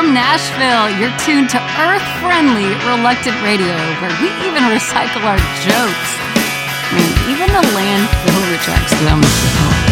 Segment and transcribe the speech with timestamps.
[0.00, 0.88] from Nashville.
[0.98, 6.10] You're tuned to Earth Friendly Reluctant Radio, where we even recycle our jokes.
[6.88, 9.89] I mean, even the landfill rejects them.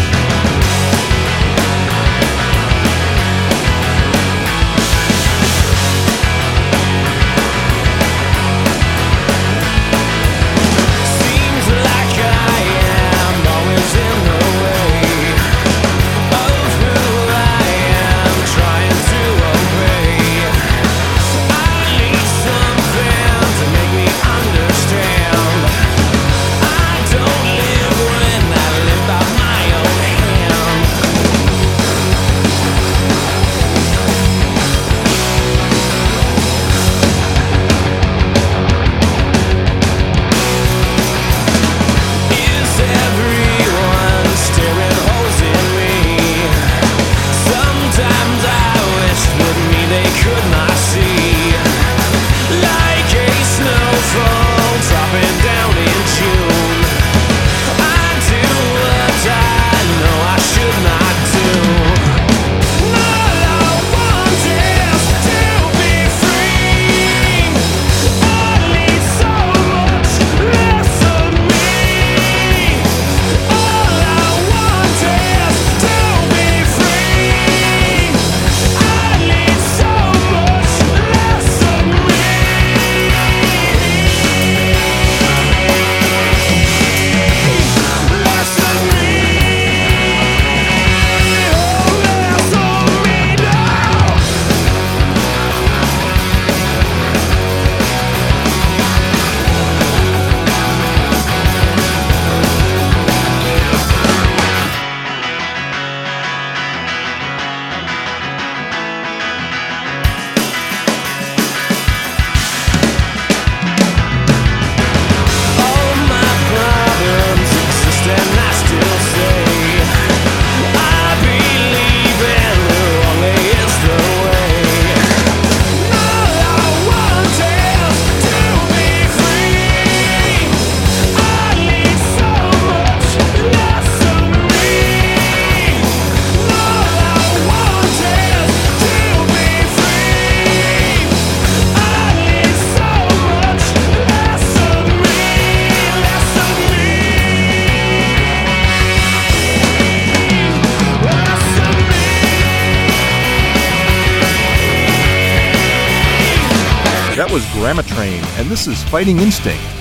[158.39, 159.78] And this is Fighting Instinct.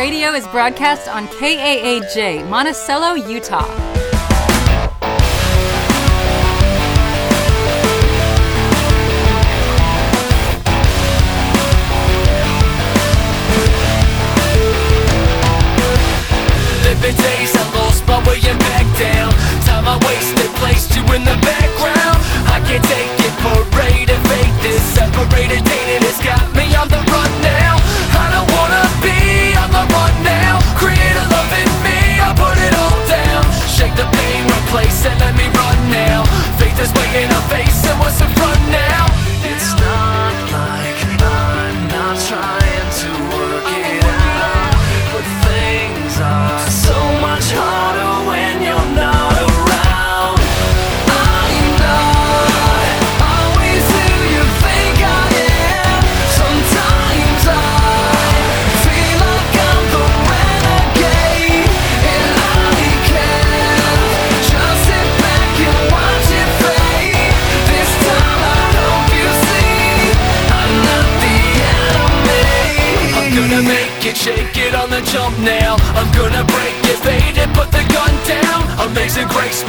[0.00, 3.99] Radio is broadcast on KAAJ, Monticello, Utah.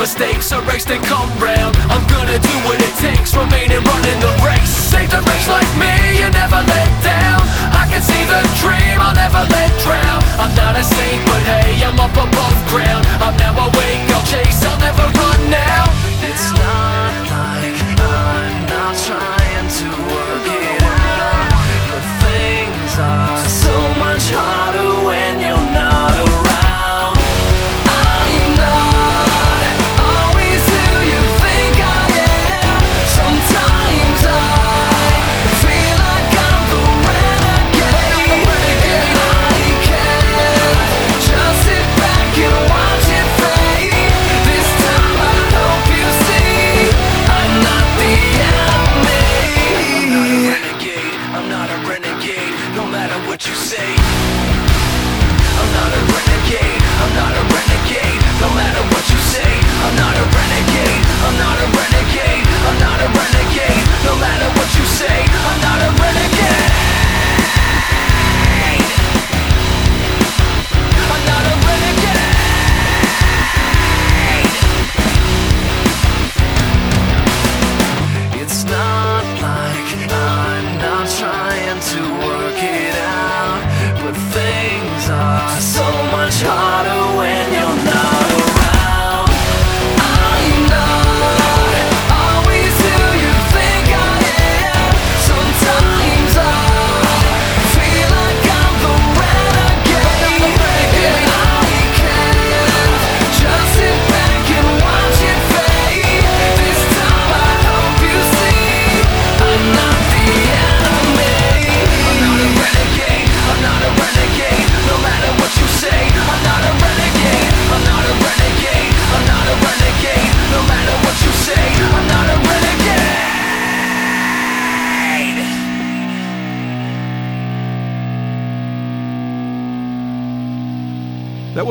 [0.01, 1.20] mistakes erased and caught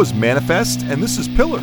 [0.00, 1.60] is Manifest, and this is Pillar.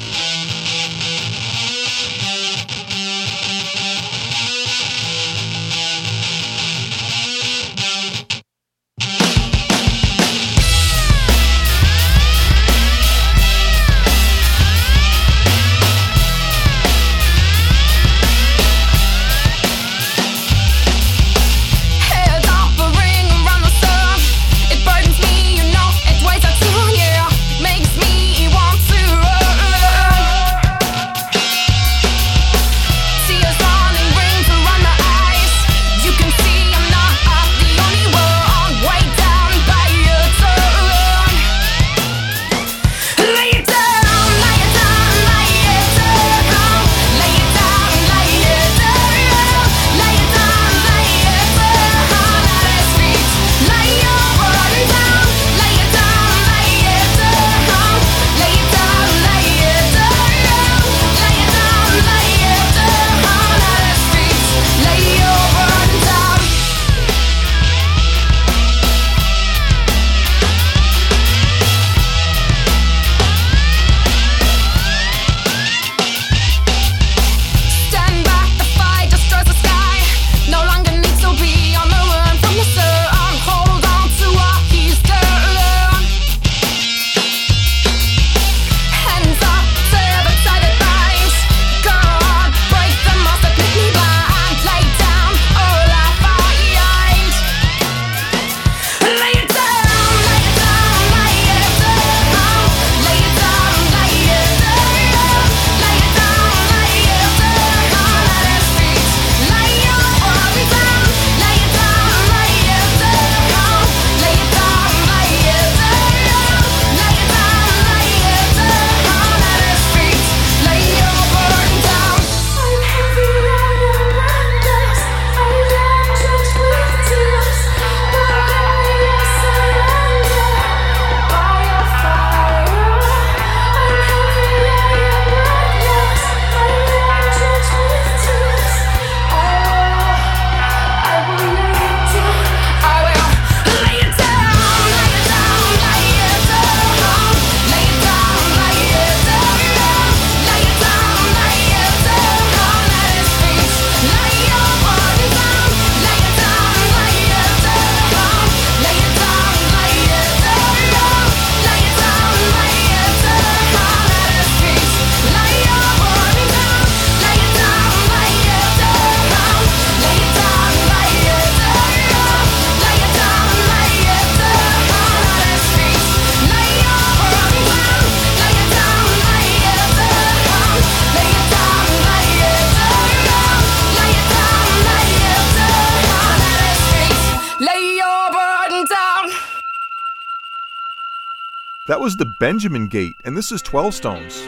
[192.01, 194.47] That was the Benjamin Gate, and this is 12 Stones.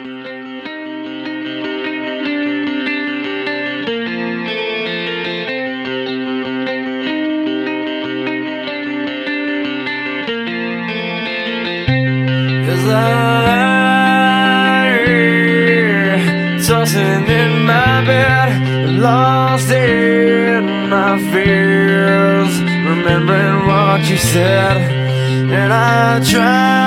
[16.66, 24.78] tossing in my bed, lost in my fears, remembering what you said,
[25.52, 26.81] and I tried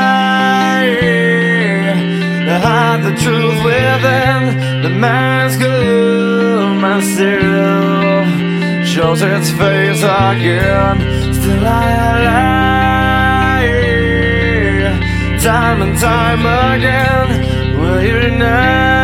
[2.65, 4.41] hide the truth within
[4.86, 8.25] the mask of myself.
[8.93, 10.97] Shows its face again.
[11.38, 11.89] Still I
[12.28, 13.67] lie.
[15.49, 17.28] Time and time again.
[17.80, 18.94] Will you know?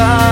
[0.00, 0.29] ciudad.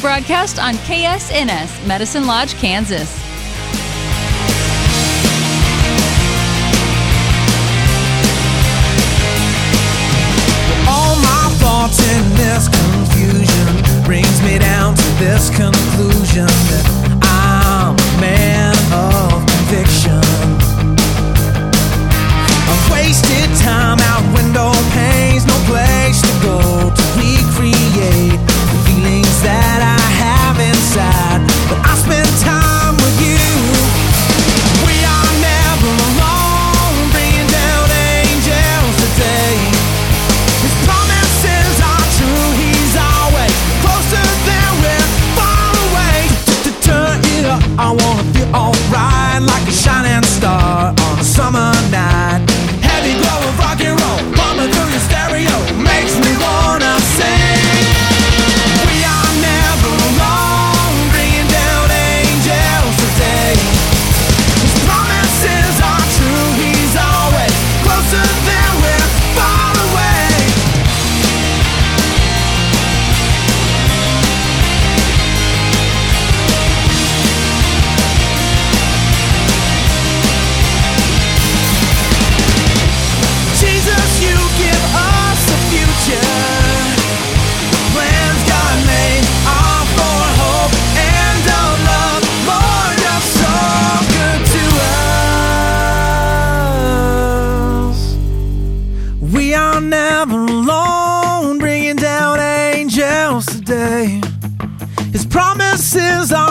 [0.00, 3.12] broadcast on KSNS, Medicine Lodge, Kansas.
[10.88, 16.86] All my thoughts in this confusion brings me down to this conclusion that
[17.22, 20.20] I'm a man of conviction.
[22.68, 28.49] I've wasted time out window panes, no place to go to recreate
[29.42, 29.99] that I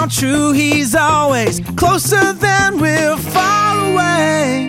[0.07, 0.51] true.
[0.51, 4.68] He's always closer than we're far away.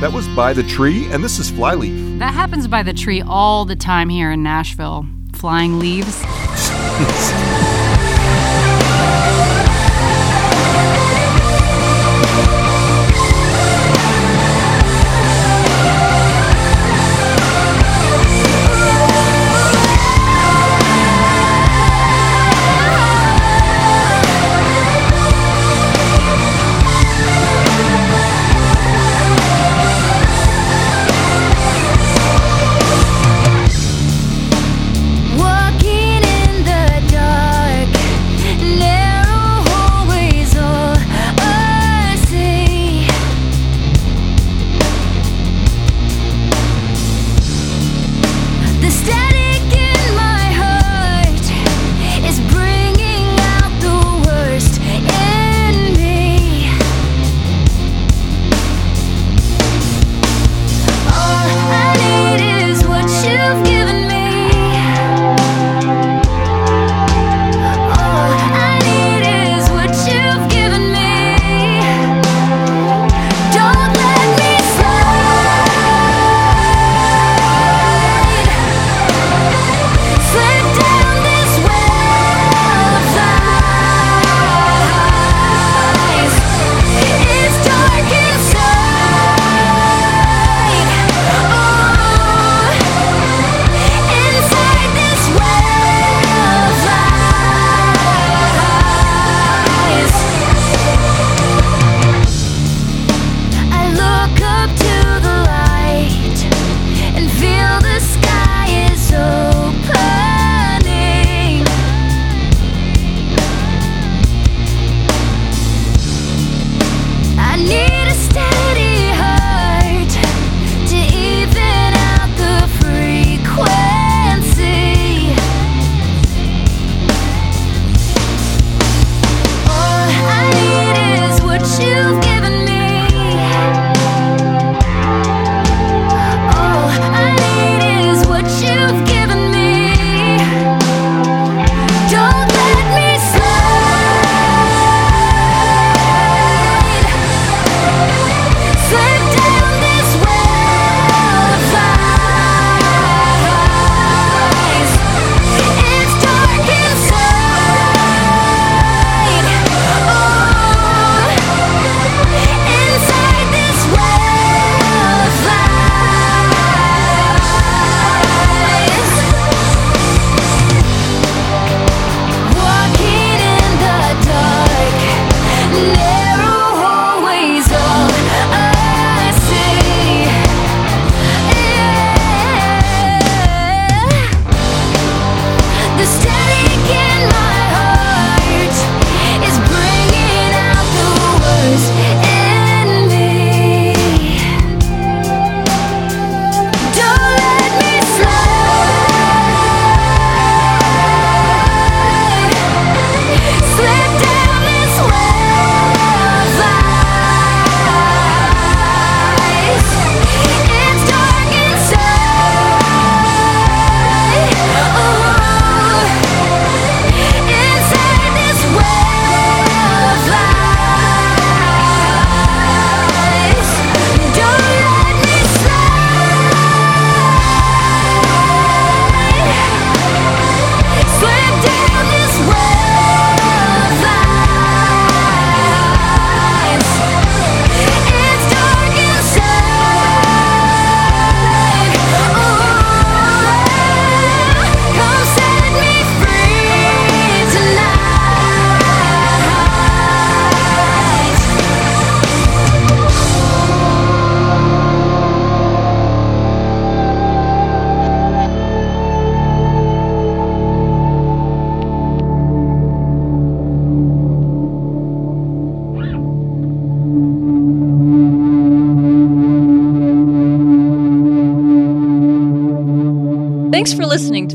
[0.00, 2.18] That was By the Tree, and this is Flyleaf.
[2.20, 5.04] That happens by the tree all the time here in Nashville.
[5.34, 6.22] Flying leaves.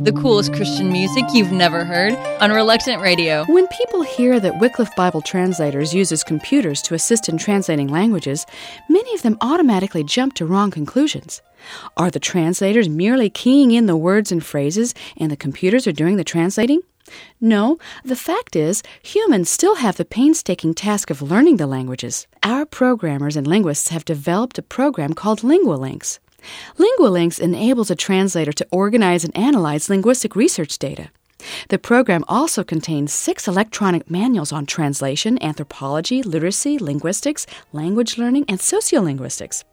[0.05, 3.43] the coolest Christian music you've never heard on Reluctant Radio.
[3.45, 8.45] When people hear that Wycliffe Bible Translators uses computers to assist in translating languages,
[8.87, 11.41] many of them automatically jump to wrong conclusions.
[11.97, 16.17] Are the translators merely keying in the words and phrases and the computers are doing
[16.17, 16.81] the translating?
[17.41, 22.27] No, the fact is, humans still have the painstaking task of learning the languages.
[22.43, 26.19] Our programmers and linguists have developed a program called LinguaLinks.
[26.77, 31.09] LinguaLinks enables a translator to organize and analyze linguistic research data.
[31.69, 38.59] The program also contains six electronic manuals on translation, anthropology, literacy, linguistics, language learning, and
[38.59, 39.63] sociolinguistics.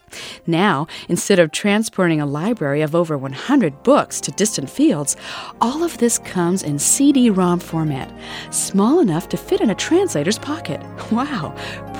[0.46, 5.16] Now, instead of transporting a library of over 100 books to distant fields,
[5.60, 8.12] all of this comes in CD ROM format,
[8.50, 10.80] small enough to fit in a translator's pocket.
[11.12, 11.54] Wow!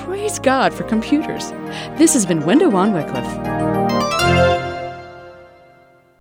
[0.05, 1.51] Praise God for computers.
[1.99, 4.52] This has been Window on Wycliffe.